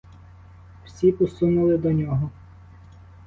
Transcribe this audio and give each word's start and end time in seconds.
Всі 0.85 1.11
посунули 1.11 1.77
до 1.77 1.91
нього. 1.91 2.29